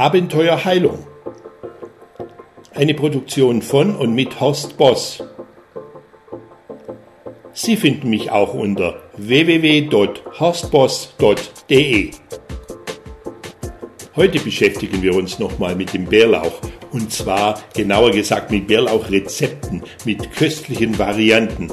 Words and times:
Abenteuer 0.00 0.64
Heilung. 0.64 1.06
Eine 2.74 2.94
Produktion 2.94 3.60
von 3.60 3.94
und 3.94 4.14
mit 4.14 4.40
Horst 4.40 4.78
Boss. 4.78 5.22
Sie 7.52 7.76
finden 7.76 8.08
mich 8.08 8.30
auch 8.30 8.54
unter 8.54 9.02
www.horstboss.de. 9.18 12.12
Heute 14.16 14.40
beschäftigen 14.40 15.02
wir 15.02 15.14
uns 15.14 15.38
nochmal 15.38 15.76
mit 15.76 15.92
dem 15.92 16.06
Bärlauch 16.06 16.62
und 16.92 17.12
zwar 17.12 17.60
genauer 17.74 18.12
gesagt 18.12 18.50
mit 18.50 18.68
Bärlauchrezepten, 18.68 19.82
mit 20.06 20.32
köstlichen 20.32 20.98
Varianten. 20.98 21.70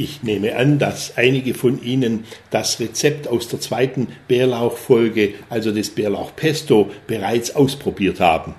Ich 0.00 0.22
nehme 0.22 0.56
an, 0.56 0.78
dass 0.78 1.18
einige 1.18 1.52
von 1.52 1.82
Ihnen 1.82 2.24
das 2.48 2.80
Rezept 2.80 3.28
aus 3.28 3.48
der 3.48 3.60
zweiten 3.60 4.08
Bärlauchfolge, 4.28 5.34
also 5.50 5.72
des 5.72 5.90
Bärlauchpesto, 5.90 6.90
bereits 7.06 7.54
ausprobiert 7.54 8.18
haben. 8.18 8.54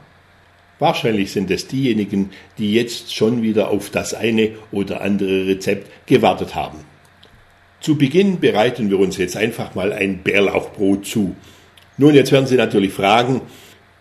Wahrscheinlich 0.77 1.31
sind 1.31 1.49
es 1.49 1.65
diejenigen, 1.65 2.29
die 2.59 2.75
jetzt 2.75 3.15
schon 3.15 3.41
wieder 3.41 3.71
auf 3.71 3.89
das 3.89 4.13
eine 4.13 4.51
oder 4.71 5.01
andere 5.01 5.47
Rezept 5.47 5.89
gewartet 6.05 6.53
haben. 6.53 6.77
Zu 7.79 7.97
Beginn 7.97 8.39
bereiten 8.39 8.91
wir 8.91 8.99
uns 8.99 9.17
jetzt 9.17 9.35
einfach 9.35 9.73
mal 9.73 9.93
ein 9.93 10.19
Bärlauchbrot 10.19 11.07
zu. 11.07 11.35
Nun, 11.97 12.13
jetzt 12.13 12.31
werden 12.31 12.45
Sie 12.45 12.55
natürlich 12.55 12.93
fragen, 12.93 13.41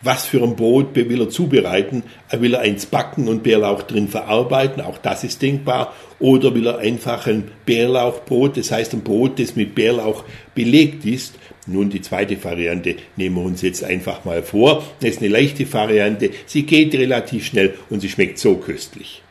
was 0.02 0.24
für 0.24 0.42
ein 0.42 0.56
Brot 0.56 0.95
will 0.95 1.20
er 1.20 1.28
zubereiten? 1.28 2.04
Will 2.30 2.54
er 2.54 2.60
eins 2.60 2.86
backen 2.86 3.28
und 3.28 3.42
Bärlauch 3.42 3.82
drin 3.82 4.09
verarbeiten? 4.09 4.82
Auch 4.82 4.96
das 4.96 5.24
ist 5.24 5.42
denkbar. 5.42 5.95
Oder 6.18 6.54
will 6.54 6.66
er 6.66 6.78
einfach 6.78 7.26
ein 7.26 7.50
Bärlauchbrot, 7.66 8.56
das 8.56 8.70
heißt 8.70 8.95
ein 8.95 9.02
Brot, 9.02 9.38
das 9.38 9.56
mit 9.56 9.74
Bärlauch 9.74 10.24
belegt 10.54 11.04
ist? 11.04 11.34
Nun, 11.66 11.90
die 11.90 12.00
zweite 12.00 12.42
Variante 12.42 12.96
nehmen 13.16 13.36
wir 13.36 13.42
uns 13.42 13.60
jetzt 13.60 13.84
einfach 13.84 14.24
mal 14.24 14.42
vor. 14.42 14.82
Das 15.01 15.10
ist 15.10 15.18
eine 15.20 15.29
leichte 15.29 15.70
Variante. 15.70 16.30
Sie 16.46 16.62
geht 16.62 16.95
relativ 16.95 17.45
schnell 17.46 17.74
und 17.90 18.01
sie 18.01 18.09
schmeckt 18.09 18.38
so 18.38 18.57
köstlich. 18.57 19.23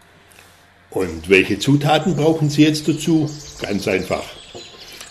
Und 0.92 1.30
welche 1.30 1.60
Zutaten 1.60 2.16
brauchen 2.16 2.50
Sie 2.50 2.64
jetzt 2.64 2.88
dazu? 2.88 3.30
Ganz 3.62 3.88
einfach. 3.88 4.24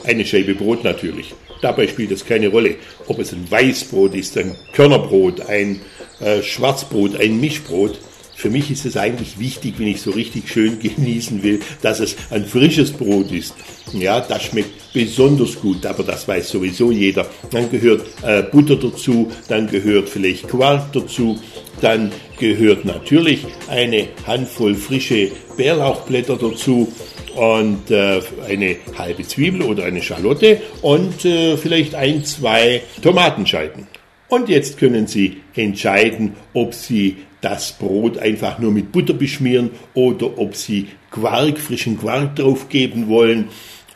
Eine 0.04 0.24
Scheibe 0.24 0.54
Brot 0.54 0.84
natürlich. 0.84 1.34
Dabei 1.60 1.88
spielt 1.88 2.12
es 2.12 2.24
keine 2.24 2.48
Rolle, 2.48 2.76
ob 3.06 3.18
es 3.18 3.32
ein 3.32 3.50
Weißbrot 3.50 4.14
ist, 4.14 4.36
ein 4.38 4.54
Körnerbrot, 4.72 5.40
ein 5.48 5.80
äh, 6.20 6.42
Schwarzbrot, 6.42 7.16
ein 7.20 7.40
Mischbrot. 7.40 7.98
Für 8.34 8.50
mich 8.50 8.70
ist 8.70 8.86
es 8.86 8.96
eigentlich 8.96 9.40
wichtig, 9.40 9.74
wenn 9.78 9.88
ich 9.88 10.00
so 10.00 10.12
richtig 10.12 10.48
schön 10.48 10.78
genießen 10.80 11.42
will, 11.42 11.60
dass 11.82 11.98
es 11.98 12.16
ein 12.30 12.44
frisches 12.46 12.92
Brot 12.92 13.32
ist. 13.32 13.54
Ja, 13.92 14.20
das 14.20 14.44
schmeckt 14.44 14.92
besonders 14.92 15.56
gut, 15.60 15.84
aber 15.84 16.04
das 16.04 16.28
weiß 16.28 16.50
sowieso 16.50 16.92
jeder. 16.92 17.26
Dann 17.50 17.70
gehört 17.70 18.06
äh, 18.22 18.42
Butter 18.42 18.76
dazu, 18.76 19.30
dann 19.48 19.68
gehört 19.68 20.08
vielleicht 20.08 20.46
Quark 20.46 20.92
dazu, 20.92 21.38
dann 21.80 22.12
gehört 22.38 22.84
natürlich 22.84 23.44
eine 23.68 24.08
Handvoll 24.26 24.74
frische 24.74 25.32
Bärlauchblätter 25.56 26.36
dazu 26.36 26.92
und 27.30 27.90
äh, 27.90 28.20
eine 28.48 28.76
halbe 28.96 29.22
Zwiebel 29.26 29.62
oder 29.62 29.84
eine 29.84 30.02
Schalotte 30.02 30.60
und 30.82 31.24
äh, 31.24 31.56
vielleicht 31.56 31.94
ein, 31.94 32.24
zwei 32.24 32.82
Tomatenscheiben. 33.02 33.86
Und 34.28 34.48
jetzt 34.48 34.78
können 34.78 35.06
Sie 35.06 35.38
entscheiden, 35.54 36.34
ob 36.52 36.74
Sie 36.74 37.16
das 37.40 37.72
Brot 37.72 38.18
einfach 38.18 38.58
nur 38.58 38.72
mit 38.72 38.92
Butter 38.92 39.14
beschmieren 39.14 39.70
oder 39.94 40.38
ob 40.38 40.54
Sie 40.54 40.88
Quark, 41.10 41.58
frischen 41.58 41.98
Quark 41.98 42.36
draufgeben 42.36 43.08
wollen 43.08 43.48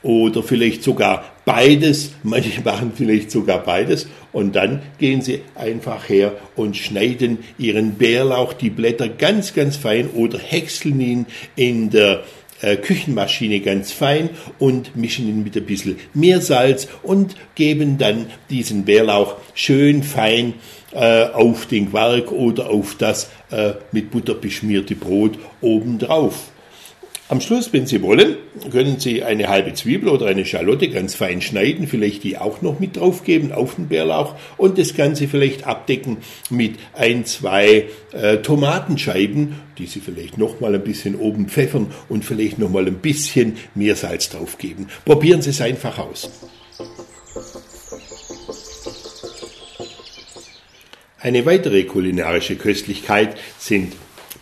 oder 0.02 0.42
vielleicht 0.42 0.82
sogar 0.82 1.24
beides. 1.44 2.12
Manche 2.22 2.60
machen 2.64 2.92
vielleicht 2.94 3.30
sogar 3.30 3.62
beides. 3.62 4.06
Und 4.32 4.56
dann 4.56 4.82
gehen 4.98 5.20
Sie 5.20 5.42
einfach 5.54 6.08
her 6.08 6.32
und 6.56 6.76
schneiden 6.76 7.38
Ihren 7.58 7.94
Bärlauch, 7.94 8.54
die 8.54 8.70
Blätter 8.70 9.08
ganz, 9.08 9.54
ganz 9.54 9.76
fein 9.76 10.08
oder 10.08 10.38
häckseln 10.38 11.00
ihn 11.00 11.26
in 11.56 11.90
der 11.90 12.24
äh, 12.62 12.76
Küchenmaschine 12.76 13.60
ganz 13.60 13.92
fein 13.92 14.30
und 14.58 14.96
mischen 14.96 15.28
ihn 15.28 15.44
mit 15.44 15.56
ein 15.56 15.66
bisschen 15.66 15.98
Meersalz 16.14 16.88
und 17.02 17.34
geben 17.54 17.98
dann 17.98 18.26
diesen 18.50 18.84
Bärlauch 18.84 19.36
schön 19.54 20.02
fein 20.02 20.54
äh, 20.92 21.24
auf 21.24 21.66
den 21.66 21.90
Quark 21.90 22.32
oder 22.32 22.70
auf 22.70 22.96
das 22.96 23.30
äh, 23.50 23.74
mit 23.92 24.10
Butter 24.10 24.34
beschmierte 24.34 24.94
Brot 24.94 25.38
obendrauf. 25.60 26.51
Am 27.32 27.40
Schluss, 27.40 27.72
wenn 27.72 27.86
Sie 27.86 28.02
wollen, 28.02 28.36
können 28.70 29.00
Sie 29.00 29.22
eine 29.22 29.48
halbe 29.48 29.72
Zwiebel 29.72 30.10
oder 30.10 30.26
eine 30.26 30.44
Schalotte 30.44 30.90
ganz 30.90 31.14
fein 31.14 31.40
schneiden, 31.40 31.86
vielleicht 31.86 32.24
die 32.24 32.36
auch 32.36 32.60
noch 32.60 32.78
mit 32.78 32.98
draufgeben 32.98 33.52
auf 33.52 33.76
den 33.76 33.88
Bärlauch 33.88 34.34
und 34.58 34.76
das 34.76 34.94
Ganze 34.94 35.26
vielleicht 35.28 35.66
abdecken 35.66 36.18
mit 36.50 36.74
ein, 36.92 37.24
zwei 37.24 37.88
äh, 38.12 38.36
Tomatenscheiben, 38.36 39.54
die 39.78 39.86
Sie 39.86 40.00
vielleicht 40.00 40.36
noch 40.36 40.60
mal 40.60 40.74
ein 40.74 40.84
bisschen 40.84 41.16
oben 41.16 41.48
pfeffern 41.48 41.86
und 42.10 42.22
vielleicht 42.22 42.58
noch 42.58 42.68
mal 42.68 42.86
ein 42.86 42.98
bisschen 42.98 43.56
Meersalz 43.74 44.28
draufgeben. 44.28 44.90
Probieren 45.06 45.40
Sie 45.40 45.50
es 45.50 45.62
einfach 45.62 45.98
aus. 45.98 46.30
Eine 51.18 51.46
weitere 51.46 51.84
kulinarische 51.84 52.56
Köstlichkeit 52.56 53.38
sind 53.56 53.94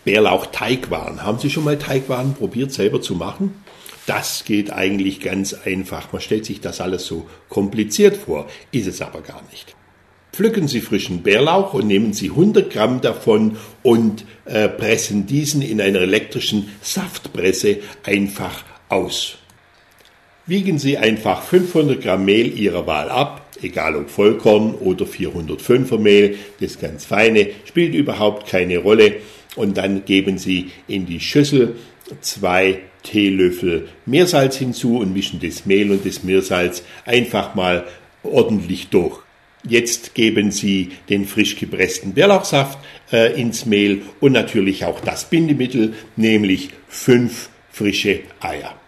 Bärlauch-Teigwaren. 0.05 1.23
Haben 1.23 1.39
Sie 1.39 1.49
schon 1.49 1.63
mal 1.63 1.77
Teigwaren 1.77 2.33
probiert, 2.33 2.71
selber 2.71 3.01
zu 3.01 3.15
machen? 3.15 3.53
Das 4.07 4.45
geht 4.45 4.71
eigentlich 4.71 5.19
ganz 5.19 5.53
einfach. 5.53 6.11
Man 6.11 6.21
stellt 6.21 6.45
sich 6.45 6.59
das 6.59 6.81
alles 6.81 7.05
so 7.05 7.27
kompliziert 7.49 8.17
vor, 8.17 8.47
ist 8.71 8.87
es 8.87 9.01
aber 9.01 9.21
gar 9.21 9.41
nicht. 9.51 9.75
Pflücken 10.33 10.67
Sie 10.67 10.81
frischen 10.81 11.23
Bärlauch 11.23 11.73
und 11.73 11.87
nehmen 11.87 12.13
Sie 12.13 12.29
100 12.29 12.71
Gramm 12.71 13.01
davon 13.01 13.57
und 13.83 14.25
äh, 14.45 14.69
pressen 14.69 15.27
diesen 15.27 15.61
in 15.61 15.81
einer 15.81 15.99
elektrischen 15.99 16.71
Saftpresse 16.81 17.79
einfach 18.03 18.63
aus. 18.87 19.37
Wiegen 20.47 20.79
Sie 20.79 20.97
einfach 20.97 21.43
500 21.43 22.01
Gramm 22.01 22.25
Mehl 22.25 22.57
Ihrer 22.57 22.87
Wahl 22.87 23.09
ab, 23.09 23.45
egal 23.61 23.95
ob 23.95 24.09
Vollkorn 24.09 24.73
oder 24.75 25.05
405er 25.05 25.99
Mehl, 25.99 26.37
das 26.59 26.79
ganz 26.79 27.05
feine, 27.05 27.49
spielt 27.65 27.93
überhaupt 27.93 28.47
keine 28.47 28.79
Rolle 28.79 29.17
und 29.55 29.77
dann 29.77 30.05
geben 30.05 30.37
Sie 30.37 30.71
in 30.87 31.05
die 31.05 31.19
Schüssel 31.19 31.75
zwei 32.21 32.79
Teelöffel 33.03 33.89
Meersalz 34.05 34.57
hinzu 34.57 34.97
und 34.97 35.13
mischen 35.13 35.39
das 35.39 35.65
Mehl 35.65 35.91
und 35.91 36.05
das 36.05 36.23
Meersalz 36.23 36.83
einfach 37.05 37.55
mal 37.55 37.85
ordentlich 38.23 38.89
durch. 38.89 39.19
Jetzt 39.67 40.15
geben 40.15 40.51
Sie 40.51 40.91
den 41.09 41.25
frisch 41.25 41.55
gepressten 41.55 42.13
Bärlauchsaft 42.13 42.79
äh, 43.11 43.39
ins 43.39 43.65
Mehl 43.65 44.01
und 44.19 44.31
natürlich 44.31 44.85
auch 44.85 44.99
das 45.01 45.29
Bindemittel, 45.29 45.93
nämlich 46.15 46.69
fünf 46.87 47.49
frische 47.71 48.21
Eier. 48.39 48.80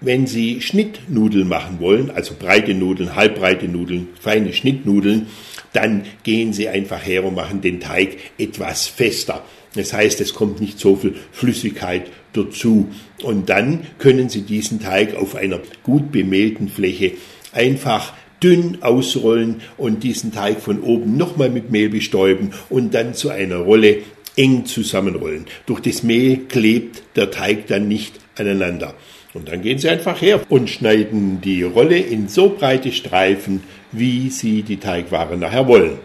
Wenn 0.00 0.28
Sie 0.28 0.60
Schnittnudeln 0.60 1.48
machen 1.48 1.80
wollen, 1.80 2.10
also 2.10 2.34
breite 2.38 2.72
Nudeln, 2.72 3.16
halbbreite 3.16 3.66
Nudeln, 3.66 4.08
feine 4.20 4.52
Schnittnudeln, 4.52 5.26
dann 5.72 6.04
gehen 6.22 6.52
Sie 6.52 6.68
einfach 6.68 7.04
her 7.04 7.24
und 7.24 7.34
machen 7.34 7.60
den 7.60 7.80
Teig 7.80 8.16
etwas 8.38 8.86
fester. 8.86 9.44
Das 9.74 9.92
heißt, 9.92 10.20
es 10.20 10.34
kommt 10.34 10.60
nicht 10.60 10.78
so 10.78 10.94
viel 10.94 11.14
Flüssigkeit 11.32 12.10
dazu. 12.32 12.88
Und 13.22 13.48
dann 13.48 13.86
können 13.98 14.28
Sie 14.28 14.42
diesen 14.42 14.80
Teig 14.80 15.16
auf 15.16 15.34
einer 15.34 15.60
gut 15.82 16.12
bemehlten 16.12 16.68
Fläche 16.68 17.12
einfach 17.52 18.12
dünn 18.40 18.78
ausrollen 18.82 19.62
und 19.76 20.04
diesen 20.04 20.32
Teig 20.32 20.60
von 20.60 20.80
oben 20.80 21.16
nochmal 21.16 21.50
mit 21.50 21.72
Mehl 21.72 21.88
bestäuben 21.88 22.52
und 22.68 22.94
dann 22.94 23.14
zu 23.14 23.30
einer 23.30 23.56
Rolle 23.56 23.98
eng 24.36 24.64
zusammenrollen. 24.64 25.46
Durch 25.66 25.80
das 25.80 26.04
Mehl 26.04 26.44
klebt 26.46 27.02
der 27.16 27.32
Teig 27.32 27.66
dann 27.66 27.88
nicht 27.88 28.20
aneinander. 28.36 28.94
Und 29.34 29.48
dann 29.48 29.62
gehen 29.62 29.78
Sie 29.78 29.88
einfach 29.88 30.20
her 30.22 30.40
und 30.48 30.70
schneiden 30.70 31.40
die 31.40 31.62
Rolle 31.62 31.98
in 31.98 32.28
so 32.28 32.50
breite 32.50 32.92
Streifen, 32.92 33.62
wie 33.92 34.30
Sie 34.30 34.62
die 34.62 34.78
Teigware 34.78 35.36
nachher 35.36 35.68
wollen. 35.68 35.98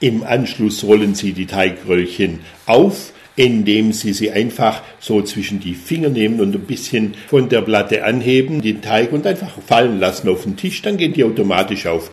Im 0.00 0.24
Anschluss 0.24 0.82
rollen 0.84 1.14
Sie 1.14 1.32
die 1.32 1.46
Teigröllchen 1.46 2.40
auf, 2.66 3.12
indem 3.36 3.92
Sie 3.92 4.12
sie 4.12 4.30
einfach 4.30 4.82
so 5.00 5.22
zwischen 5.22 5.60
die 5.60 5.74
Finger 5.74 6.08
nehmen 6.08 6.40
und 6.40 6.54
ein 6.54 6.62
bisschen 6.62 7.14
von 7.28 7.48
der 7.48 7.62
Platte 7.62 8.04
anheben, 8.04 8.62
den 8.62 8.82
Teig 8.82 9.12
und 9.12 9.26
einfach 9.26 9.60
fallen 9.64 10.00
lassen 10.00 10.28
auf 10.28 10.42
den 10.42 10.56
Tisch, 10.56 10.82
dann 10.82 10.96
gehen 10.96 11.12
die 11.12 11.24
automatisch 11.24 11.86
auf. 11.86 12.12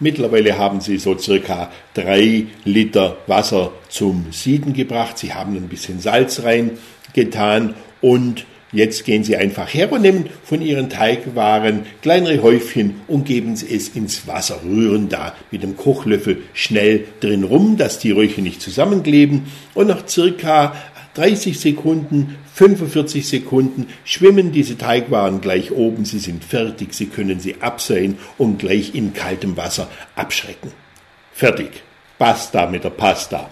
Mittlerweile 0.00 0.58
haben 0.58 0.80
Sie 0.80 0.96
so 0.98 1.18
circa 1.18 1.70
drei 1.94 2.46
Liter 2.64 3.16
Wasser 3.26 3.72
zum 3.88 4.26
Sieden 4.30 4.72
gebracht. 4.72 5.18
Sie 5.18 5.34
haben 5.34 5.56
ein 5.56 5.68
bisschen 5.68 5.98
Salz 5.98 6.42
reingetan 6.42 7.74
und 8.00 8.46
Jetzt 8.70 9.04
gehen 9.04 9.24
Sie 9.24 9.36
einfach 9.36 9.72
her 9.72 9.90
und 9.90 10.02
nehmen 10.02 10.26
von 10.44 10.60
Ihren 10.60 10.90
Teigwaren 10.90 11.86
kleinere 12.02 12.42
Häufchen 12.42 13.00
und 13.06 13.24
geben 13.24 13.56
Sie 13.56 13.74
es 13.74 13.88
ins 13.88 14.26
Wasser, 14.26 14.60
rühren 14.62 15.08
da 15.08 15.34
mit 15.50 15.62
dem 15.62 15.76
Kochlöffel 15.76 16.42
schnell 16.52 17.04
drin 17.20 17.44
rum, 17.44 17.78
dass 17.78 17.98
die 17.98 18.10
Röllchen 18.10 18.44
nicht 18.44 18.60
zusammenkleben 18.60 19.46
und 19.74 19.86
nach 19.86 20.06
circa 20.06 20.74
30 21.14 21.58
Sekunden, 21.58 22.36
45 22.54 23.26
Sekunden 23.26 23.86
schwimmen 24.04 24.52
diese 24.52 24.76
Teigwaren 24.76 25.40
gleich 25.40 25.72
oben, 25.72 26.04
sie 26.04 26.18
sind 26.18 26.44
fertig, 26.44 26.92
Sie 26.92 27.06
können 27.06 27.40
sie 27.40 27.56
absehen 27.60 28.18
und 28.36 28.58
gleich 28.58 28.94
in 28.94 29.14
kaltem 29.14 29.56
Wasser 29.56 29.88
abschrecken. 30.14 30.70
Fertig. 31.32 31.82
Basta 32.18 32.66
mit 32.66 32.84
der 32.84 32.90
Pasta. 32.90 33.48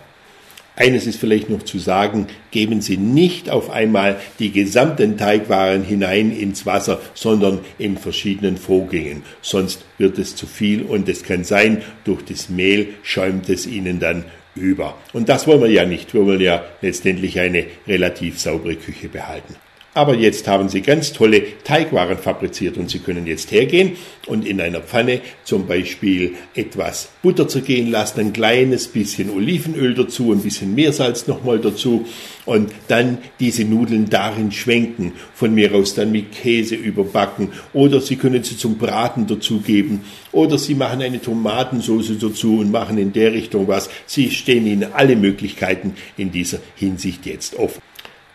Eines 0.76 1.06
ist 1.06 1.18
vielleicht 1.18 1.48
noch 1.48 1.62
zu 1.62 1.78
sagen, 1.78 2.26
geben 2.50 2.82
Sie 2.82 2.98
nicht 2.98 3.48
auf 3.48 3.70
einmal 3.70 4.20
die 4.38 4.52
gesamten 4.52 5.16
Teigwaren 5.16 5.82
hinein 5.82 6.30
ins 6.36 6.66
Wasser, 6.66 7.00
sondern 7.14 7.60
in 7.78 7.96
verschiedenen 7.96 8.58
Vorgängen. 8.58 9.22
Sonst 9.40 9.86
wird 9.96 10.18
es 10.18 10.36
zu 10.36 10.46
viel 10.46 10.82
und 10.82 11.08
es 11.08 11.22
kann 11.22 11.44
sein, 11.44 11.82
durch 12.04 12.22
das 12.26 12.50
Mehl 12.50 12.88
schäumt 13.02 13.48
es 13.48 13.66
Ihnen 13.66 14.00
dann 14.00 14.26
über. 14.54 14.98
Und 15.14 15.30
das 15.30 15.46
wollen 15.46 15.62
wir 15.62 15.70
ja 15.70 15.86
nicht. 15.86 16.12
Wir 16.12 16.26
wollen 16.26 16.40
ja 16.40 16.62
letztendlich 16.82 17.40
eine 17.40 17.64
relativ 17.86 18.38
saubere 18.38 18.76
Küche 18.76 19.08
behalten. 19.08 19.56
Aber 19.96 20.14
jetzt 20.14 20.46
haben 20.46 20.68
Sie 20.68 20.82
ganz 20.82 21.14
tolle 21.14 21.42
Teigwaren 21.64 22.18
fabriziert 22.18 22.76
und 22.76 22.90
Sie 22.90 22.98
können 22.98 23.26
jetzt 23.26 23.50
hergehen 23.50 23.92
und 24.26 24.46
in 24.46 24.60
einer 24.60 24.82
Pfanne 24.82 25.22
zum 25.42 25.66
Beispiel 25.66 26.34
etwas 26.54 27.08
Butter 27.22 27.48
zergehen 27.48 27.90
lassen, 27.90 28.20
ein 28.20 28.32
kleines 28.34 28.88
bisschen 28.88 29.30
Olivenöl 29.30 29.94
dazu, 29.94 30.32
ein 30.32 30.42
bisschen 30.42 30.74
Meersalz 30.74 31.26
nochmal 31.26 31.60
dazu 31.60 32.04
und 32.44 32.72
dann 32.88 33.16
diese 33.40 33.64
Nudeln 33.64 34.10
darin 34.10 34.52
schwenken, 34.52 35.12
von 35.32 35.54
mir 35.54 35.74
aus 35.74 35.94
dann 35.94 36.12
mit 36.12 36.30
Käse 36.30 36.74
überbacken 36.74 37.52
oder 37.72 38.02
Sie 38.02 38.16
können 38.16 38.44
sie 38.44 38.58
zum 38.58 38.76
Braten 38.76 39.26
dazugeben 39.26 40.02
oder 40.30 40.58
Sie 40.58 40.74
machen 40.74 41.00
eine 41.00 41.22
Tomatensauce 41.22 42.18
dazu 42.20 42.58
und 42.58 42.70
machen 42.70 42.98
in 42.98 43.14
der 43.14 43.32
Richtung 43.32 43.66
was. 43.66 43.88
Sie 44.04 44.30
stehen 44.30 44.66
Ihnen 44.66 44.92
alle 44.92 45.16
Möglichkeiten 45.16 45.94
in 46.18 46.30
dieser 46.30 46.58
Hinsicht 46.74 47.24
jetzt 47.24 47.58
offen. 47.58 47.80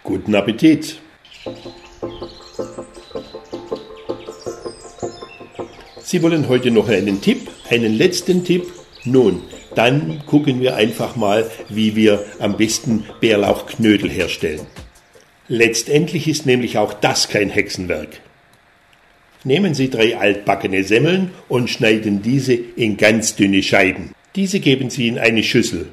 Guten 0.01 0.33
Appetit! 0.33 0.99
Sie 6.11 6.21
wollen 6.23 6.49
heute 6.49 6.71
noch 6.71 6.89
einen 6.89 7.21
Tipp, 7.21 7.49
einen 7.69 7.97
letzten 7.97 8.43
Tipp? 8.43 8.65
Nun, 9.05 9.43
dann 9.75 10.21
gucken 10.25 10.59
wir 10.59 10.75
einfach 10.75 11.15
mal, 11.15 11.49
wie 11.69 11.95
wir 11.95 12.25
am 12.37 12.57
besten 12.57 13.05
Bärlauchknödel 13.21 14.09
herstellen. 14.09 14.67
Letztendlich 15.47 16.27
ist 16.27 16.45
nämlich 16.45 16.77
auch 16.77 16.91
das 16.91 17.29
kein 17.29 17.49
Hexenwerk. 17.49 18.19
Nehmen 19.45 19.73
Sie 19.73 19.89
drei 19.89 20.17
altbackene 20.17 20.83
Semmeln 20.83 21.31
und 21.47 21.69
schneiden 21.69 22.21
diese 22.21 22.55
in 22.55 22.97
ganz 22.97 23.37
dünne 23.37 23.63
Scheiben. 23.63 24.11
Diese 24.35 24.59
geben 24.59 24.89
Sie 24.89 25.07
in 25.07 25.17
eine 25.17 25.43
Schüssel. 25.43 25.87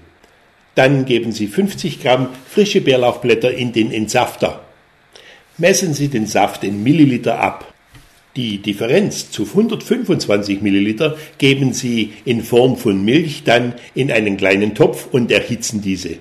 Dann 0.75 1.05
geben 1.05 1.31
Sie 1.31 1.47
50 1.47 2.03
Gramm 2.03 2.31
frische 2.50 2.81
Bärlauchblätter 2.81 3.55
in 3.55 3.71
den 3.73 3.93
Entsafter. 3.93 4.64
Messen 5.59 5.94
Sie 5.94 6.09
den 6.09 6.26
Saft 6.26 6.64
in 6.64 6.82
Milliliter 6.82 7.38
ab. 7.38 7.73
Die 8.37 8.59
Differenz 8.59 9.31
zu 9.31 9.45
125 9.45 10.61
Milliliter 10.61 11.17
geben 11.39 11.73
Sie 11.73 12.13
in 12.25 12.43
Form 12.43 12.77
von 12.77 13.05
Milch 13.05 13.43
dann 13.45 13.75
in 13.95 14.13
einen 14.13 14.37
kleinen 14.37 14.75
Topf 14.75 15.09
und 15.11 15.31
erhitzen 15.31 15.81
diese. 15.81 16.19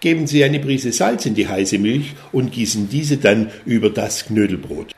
Geben 0.00 0.26
Sie 0.26 0.42
eine 0.42 0.58
Prise 0.58 0.92
Salz 0.92 1.26
in 1.26 1.34
die 1.34 1.46
heiße 1.46 1.78
Milch 1.78 2.14
und 2.32 2.52
gießen 2.52 2.88
diese 2.88 3.18
dann 3.18 3.50
über 3.66 3.90
das 3.90 4.24
Knödelbrot. 4.26 4.92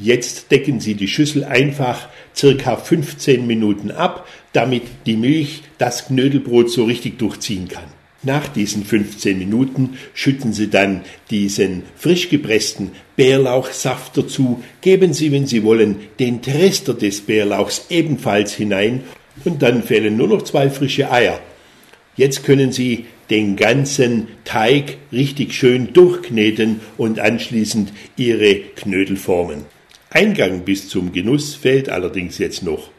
Jetzt 0.00 0.50
decken 0.50 0.80
Sie 0.80 0.94
die 0.94 1.08
Schüssel 1.08 1.44
einfach 1.44 2.08
circa 2.34 2.76
15 2.76 3.46
Minuten 3.46 3.90
ab, 3.90 4.28
damit 4.52 4.82
die 5.06 5.16
Milch 5.16 5.62
das 5.78 6.06
Knödelbrot 6.06 6.70
so 6.70 6.84
richtig 6.84 7.18
durchziehen 7.18 7.68
kann. 7.68 7.97
Nach 8.22 8.48
diesen 8.48 8.84
15 8.84 9.38
Minuten 9.38 9.96
schütten 10.12 10.52
Sie 10.52 10.68
dann 10.68 11.02
diesen 11.30 11.84
frisch 11.94 12.28
gepressten 12.28 12.90
Bärlauchsaft 13.16 14.16
dazu, 14.16 14.62
geben 14.80 15.12
Sie, 15.12 15.30
wenn 15.30 15.46
Sie 15.46 15.62
wollen, 15.62 15.96
den 16.18 16.42
Trester 16.42 16.94
des 16.94 17.20
Bärlauchs 17.20 17.86
ebenfalls 17.90 18.54
hinein 18.54 19.04
und 19.44 19.62
dann 19.62 19.84
fehlen 19.84 20.16
nur 20.16 20.28
noch 20.28 20.42
zwei 20.42 20.68
frische 20.68 21.12
Eier. 21.12 21.38
Jetzt 22.16 22.42
können 22.42 22.72
Sie 22.72 23.06
den 23.30 23.54
ganzen 23.54 24.26
Teig 24.44 24.96
richtig 25.12 25.54
schön 25.54 25.92
durchkneten 25.92 26.80
und 26.96 27.20
anschließend 27.20 27.92
Ihre 28.16 28.56
Knödel 28.74 29.16
formen. 29.16 29.66
Eingang 30.10 30.64
bis 30.64 30.88
zum 30.88 31.12
Genuss 31.12 31.54
fehlt 31.54 31.88
allerdings 31.88 32.38
jetzt 32.38 32.64
noch. 32.64 32.90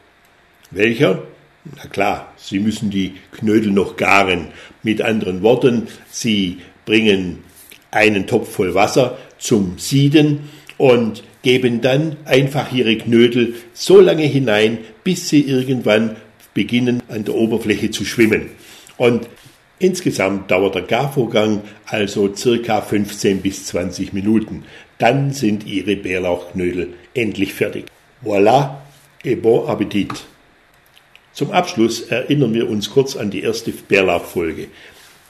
Welcher? 0.70 1.24
Na 1.64 1.86
klar, 1.88 2.32
Sie 2.36 2.58
müssen 2.58 2.90
die 2.90 3.14
Knödel 3.32 3.70
noch 3.72 3.96
garen. 3.96 4.48
Mit 4.82 5.02
anderen 5.02 5.42
Worten, 5.42 5.88
Sie 6.10 6.58
bringen 6.86 7.44
einen 7.90 8.26
Topf 8.26 8.50
voll 8.54 8.74
Wasser 8.74 9.18
zum 9.38 9.78
Sieden 9.78 10.48
und 10.78 11.22
geben 11.42 11.80
dann 11.82 12.16
einfach 12.24 12.72
Ihre 12.72 12.96
Knödel 12.96 13.54
so 13.74 14.00
lange 14.00 14.24
hinein, 14.24 14.78
bis 15.04 15.28
sie 15.28 15.42
irgendwann 15.42 16.16
beginnen 16.54 17.02
an 17.08 17.24
der 17.24 17.34
Oberfläche 17.34 17.90
zu 17.90 18.04
schwimmen. 18.04 18.50
Und 18.96 19.28
insgesamt 19.78 20.50
dauert 20.50 20.74
der 20.74 20.82
Garvorgang 20.82 21.62
also 21.86 22.34
circa 22.34 22.80
15 22.80 23.40
bis 23.40 23.66
20 23.66 24.12
Minuten. 24.12 24.64
Dann 24.98 25.32
sind 25.32 25.66
Ihre 25.66 25.96
Bärlauchknödel 25.96 26.94
endlich 27.14 27.54
fertig. 27.54 27.86
Voilà 28.24 28.76
et 29.24 29.40
bon 29.40 29.66
appétit! 29.68 30.24
Zum 31.40 31.52
Abschluss 31.52 32.02
erinnern 32.02 32.52
wir 32.52 32.68
uns 32.68 32.90
kurz 32.90 33.16
an 33.16 33.30
die 33.30 33.40
erste 33.40 33.70
Bärlauchfolge. 33.72 34.66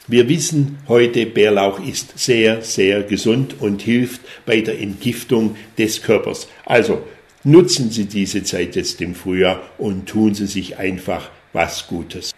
Wir 0.09 0.27
wissen 0.27 0.79
heute, 0.89 1.25
Bärlauch 1.25 1.79
ist 1.79 2.19
sehr, 2.19 2.63
sehr 2.63 3.03
gesund 3.03 3.61
und 3.61 3.81
hilft 3.81 4.19
bei 4.45 4.59
der 4.59 4.77
Entgiftung 4.81 5.55
des 5.77 6.01
Körpers. 6.01 6.49
Also 6.65 7.01
nutzen 7.45 7.91
Sie 7.91 8.07
diese 8.07 8.43
Zeit 8.43 8.75
jetzt 8.75 8.99
im 8.99 9.15
Frühjahr 9.15 9.61
und 9.77 10.09
tun 10.09 10.35
Sie 10.35 10.47
sich 10.47 10.77
einfach 10.77 11.29
was 11.53 11.87
Gutes. 11.87 12.33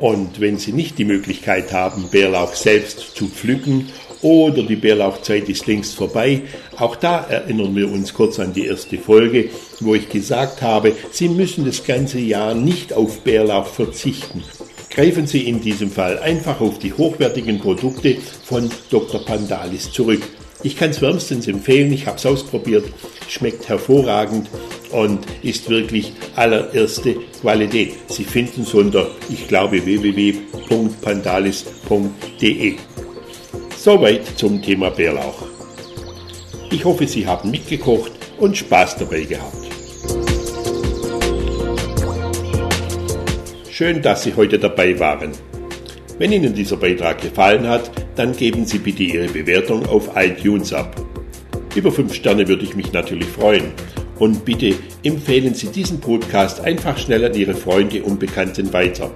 Und 0.00 0.40
wenn 0.40 0.58
Sie 0.58 0.72
nicht 0.72 0.98
die 0.98 1.04
Möglichkeit 1.04 1.72
haben, 1.72 2.08
Bärlauch 2.10 2.54
selbst 2.54 3.14
zu 3.14 3.28
pflücken 3.28 3.90
oder 4.22 4.62
die 4.62 4.76
Bärlauchzeit 4.76 5.48
ist 5.48 5.66
längst 5.66 5.94
vorbei. 5.94 6.42
Auch 6.76 6.96
da 6.96 7.24
erinnern 7.24 7.76
wir 7.76 7.90
uns 7.90 8.12
kurz 8.12 8.38
an 8.38 8.52
die 8.52 8.66
erste 8.66 8.98
Folge, 8.98 9.50
wo 9.80 9.94
ich 9.94 10.08
gesagt 10.08 10.62
habe, 10.62 10.94
Sie 11.10 11.28
müssen 11.28 11.64
das 11.64 11.84
ganze 11.84 12.18
Jahr 12.18 12.54
nicht 12.54 12.92
auf 12.92 13.20
Bärlauch 13.20 13.66
verzichten. 13.66 14.42
Greifen 14.90 15.26
Sie 15.26 15.42
in 15.46 15.60
diesem 15.60 15.90
Fall 15.90 16.18
einfach 16.18 16.60
auf 16.60 16.78
die 16.78 16.92
hochwertigen 16.92 17.60
Produkte 17.60 18.16
von 18.44 18.70
Dr. 18.90 19.24
Pandalis 19.24 19.92
zurück. 19.92 20.22
Ich 20.62 20.76
kann 20.76 20.90
es 20.90 21.00
wärmstens 21.00 21.46
empfehlen, 21.46 21.92
ich 21.92 22.06
habe 22.06 22.16
es 22.16 22.26
ausprobiert, 22.26 22.84
schmeckt 23.28 23.68
hervorragend 23.68 24.48
und 24.92 25.26
ist 25.42 25.68
wirklich 25.68 26.12
allererste 26.36 27.16
Qualität. 27.40 27.94
Sie 28.08 28.22
finden 28.24 28.62
es 28.62 28.72
unter, 28.74 29.08
ich 29.28 29.48
glaube, 29.48 29.84
www.pandalis.de. 29.84 32.74
Soweit 33.76 34.22
zum 34.36 34.62
Thema 34.62 34.90
Bärlauch. 34.90 35.42
Ich 36.70 36.84
hoffe, 36.84 37.06
Sie 37.06 37.26
haben 37.26 37.50
mitgekocht 37.50 38.12
und 38.38 38.56
Spaß 38.56 38.98
dabei 38.98 39.22
gehabt. 39.22 39.56
Schön, 43.70 44.02
dass 44.02 44.22
Sie 44.24 44.34
heute 44.36 44.58
dabei 44.58 45.00
waren. 45.00 45.32
Wenn 46.18 46.32
Ihnen 46.32 46.52
dieser 46.54 46.76
Beitrag 46.76 47.22
gefallen 47.22 47.66
hat, 47.66 47.90
dann 48.14 48.36
geben 48.36 48.66
Sie 48.66 48.78
bitte 48.78 49.02
Ihre 49.02 49.28
Bewertung 49.28 49.86
auf 49.86 50.10
iTunes 50.16 50.74
ab. 50.74 50.94
Über 51.74 51.90
5 51.90 52.12
Sterne 52.12 52.46
würde 52.46 52.64
ich 52.64 52.76
mich 52.76 52.92
natürlich 52.92 53.28
freuen. 53.28 53.72
Und 54.20 54.44
bitte 54.44 54.74
empfehlen 55.02 55.54
Sie 55.54 55.68
diesen 55.68 55.98
Podcast 55.98 56.60
einfach 56.60 56.98
schnell 56.98 57.24
an 57.24 57.34
Ihre 57.34 57.54
Freunde 57.54 58.02
und 58.02 58.20
Bekannten 58.20 58.70
weiter. 58.72 59.10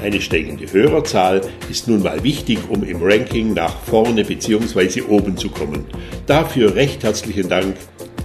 Eine 0.00 0.20
steigende 0.20 0.72
Hörerzahl 0.72 1.40
ist 1.68 1.88
nun 1.88 2.02
mal 2.02 2.22
wichtig, 2.22 2.58
um 2.68 2.84
im 2.84 3.02
Ranking 3.02 3.52
nach 3.52 3.76
vorne 3.80 4.24
bzw. 4.24 5.02
oben 5.02 5.36
zu 5.36 5.48
kommen. 5.48 5.84
Dafür 6.26 6.74
recht 6.76 7.02
herzlichen 7.02 7.48
Dank, 7.48 7.76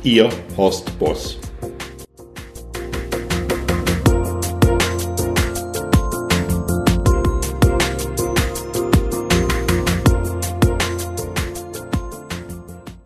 Ihr 0.03 0.29
Horst 0.55 0.98
Boss. 1.00 1.39